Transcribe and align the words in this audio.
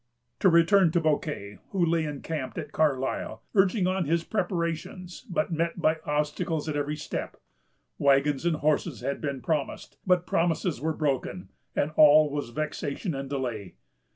To 0.39 0.49
return 0.49 0.89
to 0.93 0.99
Bouquet, 0.99 1.59
who 1.69 1.85
lay 1.85 2.05
encamped 2.05 2.57
at 2.57 2.71
Carlisle, 2.71 3.43
urging 3.53 3.85
on 3.85 4.05
his 4.05 4.23
preparations, 4.23 5.21
but 5.29 5.51
met 5.51 5.79
by 5.79 5.97
obstacles 6.07 6.67
at 6.67 6.75
every 6.75 6.95
step. 6.95 7.37
Wagons 7.99 8.43
and 8.43 8.55
horses 8.55 9.01
had 9.01 9.21
been 9.21 9.43
promised, 9.43 9.99
but 10.07 10.25
promises 10.25 10.81
were 10.81 10.93
broken, 10.93 11.49
and 11.75 11.91
all 11.97 12.31
was 12.31 12.49
vexation 12.49 13.13
and 13.13 13.29
delay. 13.29 13.75